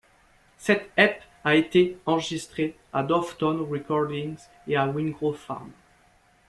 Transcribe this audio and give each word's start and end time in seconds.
Cet 0.57 0.89
ep 0.97 1.21
a 1.43 1.53
été 1.53 1.95
enregistré 2.07 2.75
à 2.91 3.03
Dovetown 3.03 3.61
Recordings 3.71 4.35
et 4.67 4.75
à 4.75 4.87
Wingrove 4.87 5.37
Farm. 5.37 5.69